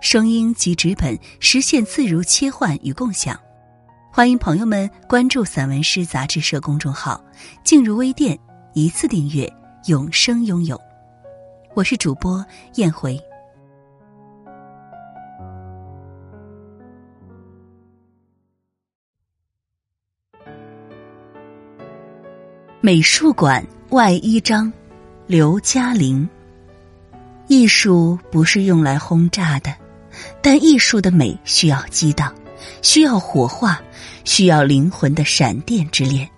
[0.00, 3.38] 声音及纸本实现自如切换与共享，
[4.10, 7.22] 欢迎朋友们关注散文诗杂志社公众号，
[7.62, 8.38] 进入微店
[8.72, 9.46] 一次订阅，
[9.88, 10.80] 永生拥有。
[11.74, 12.44] 我是主播
[12.76, 13.20] 燕回。
[22.80, 24.72] 美术馆外一章，
[25.26, 26.26] 刘嘉玲。
[27.48, 29.70] 艺术不是用来轰炸的。
[30.42, 32.34] 但艺术的美需要激荡，
[32.82, 33.80] 需要火化，
[34.24, 36.28] 需要灵魂的闪电之恋。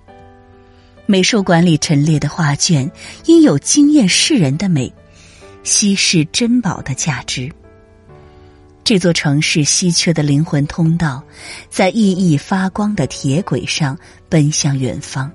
[1.06, 2.90] 美术馆里陈列的画卷，
[3.26, 4.92] 应有惊艳世人的美，
[5.62, 7.50] 稀世珍宝的价值。
[8.84, 11.22] 这座城市稀缺的灵魂通道，
[11.70, 13.96] 在熠熠发光的铁轨上
[14.28, 15.30] 奔向远方。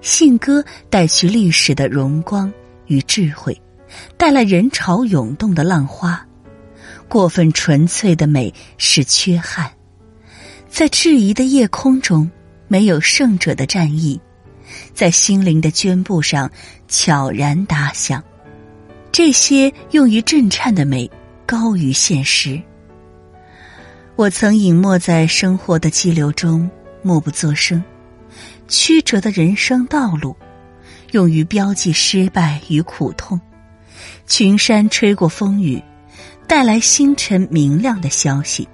[0.00, 2.52] 信鸽带去历史的荣光
[2.86, 3.58] 与智慧，
[4.16, 6.26] 带来人潮涌动的浪花。
[7.12, 9.70] 过分纯粹的美是缺憾，
[10.66, 12.30] 在质疑的夜空中，
[12.68, 14.18] 没有胜者的战役，
[14.94, 16.50] 在心灵的绢布上
[16.88, 18.24] 悄然打响。
[19.12, 21.10] 这些用于震颤的美，
[21.44, 22.58] 高于现实。
[24.16, 26.70] 我曾隐没在生活的激流中，
[27.02, 27.84] 默不作声。
[28.68, 30.34] 曲折的人生道路，
[31.10, 33.38] 用于标记失败与苦痛。
[34.26, 35.78] 群山吹过风雨。
[36.52, 38.68] 带来星辰明亮的消息。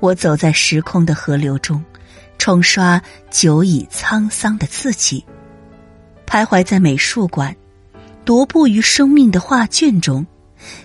[0.00, 1.84] 我走在时空的河流中，
[2.38, 2.98] 冲刷
[3.30, 5.22] 久已沧桑的自己，
[6.26, 7.54] 徘徊在美术馆，
[8.24, 10.26] 踱步于生命的画卷中，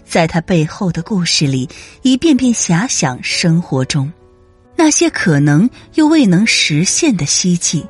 [0.03, 1.69] 在它背后的故事里，
[2.01, 4.11] 一遍遍遐想生活中
[4.75, 7.87] 那些可能又未能实现的希冀，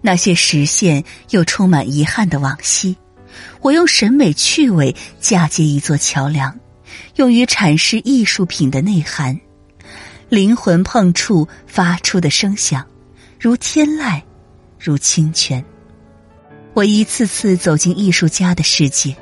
[0.00, 2.96] 那些实现又充满遗憾的往昔。
[3.60, 6.58] 我用审美趣味嫁接一座桥梁。
[7.16, 9.38] 用于阐释艺术品的内涵，
[10.28, 12.86] 灵魂碰触发出的声响，
[13.38, 14.20] 如天籁，
[14.78, 15.64] 如清泉。
[16.74, 19.16] 我一次次走进艺术家的世界，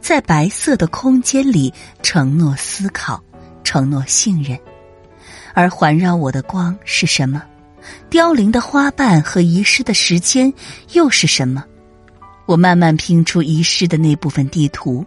[0.00, 1.72] 在白色的空间里
[2.02, 3.22] 承诺思考，
[3.64, 4.58] 承诺信任。
[5.54, 7.42] 而环绕我的光是什么？
[8.08, 10.52] 凋零的花瓣和遗失的时间
[10.92, 11.64] 又是什么？
[12.46, 15.04] 我慢慢拼出遗失的那部分地图，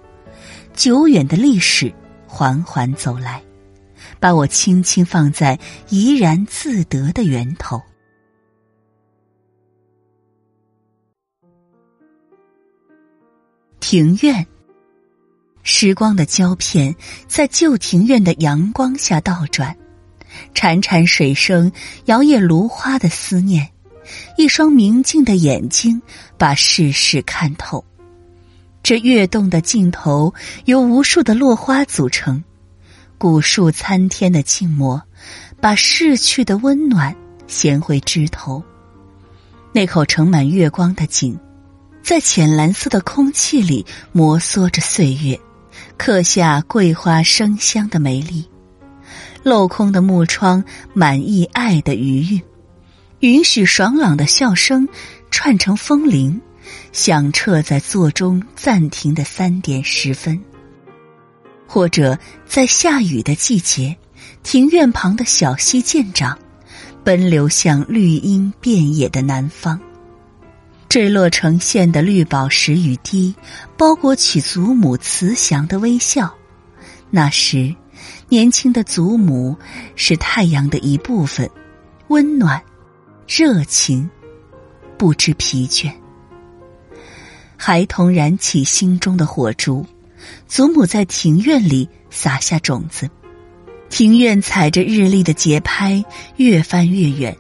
[0.74, 1.94] 久远的历史。
[2.30, 3.42] 缓缓走来，
[4.20, 5.58] 把我轻轻放在
[5.90, 7.82] 怡然自得的源头。
[13.80, 14.46] 庭院，
[15.64, 16.94] 时光的胶片
[17.28, 19.76] 在旧庭院的阳光下倒转，
[20.54, 21.72] 潺潺水声
[22.06, 23.72] 摇曳芦花的思念，
[24.38, 26.00] 一双明净的眼睛
[26.38, 27.84] 把世事看透。
[28.88, 30.34] 这跃动的镜头
[30.64, 32.42] 由无数的落花组成，
[33.18, 35.04] 古树参天的静默，
[35.60, 37.14] 把逝去的温暖
[37.48, 38.64] 衔回枝头。
[39.74, 41.38] 那口盛满月光的井，
[42.02, 45.38] 在浅蓝色的空气里摩挲着岁月，
[45.98, 48.46] 刻下桂花生香的美丽。
[49.44, 52.42] 镂空的木窗满溢爱的余韵，
[53.20, 54.88] 允许爽朗的笑声
[55.30, 56.40] 串成风铃。
[56.92, 60.40] 响彻在座中暂停的三点十分，
[61.68, 63.96] 或者在下雨的季节，
[64.44, 66.38] 庭院旁的小溪渐长，
[67.04, 69.80] 奔流向绿荫遍野的南方。
[70.90, 73.36] 坠落成线的绿宝石雨滴，
[73.78, 76.34] 包裹起祖母慈祥的微笑。
[77.10, 77.76] 那时，
[78.30, 79.56] 年轻的祖母
[79.96, 81.50] 是太阳的一部分，
[82.08, 82.64] 温暖、
[83.28, 84.10] 热情，
[84.98, 85.92] 不知疲倦。
[87.58, 89.86] 孩童燃起心中的火烛，
[90.48, 93.10] 祖母在庭院里撒下种子，
[93.90, 96.06] 庭院踩着日历的节拍
[96.36, 97.36] 越翻越远，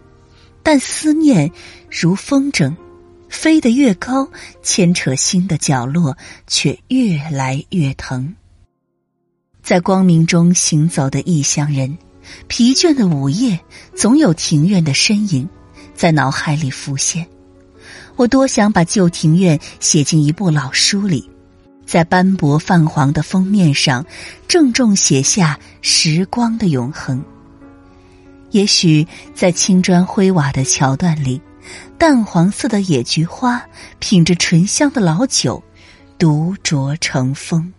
[0.63, 1.49] 但思念
[1.89, 2.75] 如风筝，
[3.29, 4.27] 飞得越高，
[4.63, 6.17] 牵扯心的角落
[6.47, 8.35] 却越来越疼。
[9.61, 11.97] 在光明中行走的异乡人，
[12.47, 13.59] 疲倦的午夜，
[13.95, 15.47] 总有庭院的身影
[15.93, 17.27] 在脑海里浮现。
[18.17, 21.29] 我多想把旧庭院写进一部老书里，
[21.85, 24.03] 在斑驳泛黄的封面上，
[24.47, 27.23] 郑重写下时光的永恒。
[28.49, 31.39] 也许在青砖灰瓦的桥段里，
[31.97, 33.63] 淡黄色的野菊花
[33.99, 35.61] 品着醇香的老酒，
[36.17, 37.71] 独酌成风。